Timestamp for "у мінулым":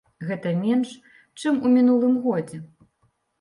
1.67-2.17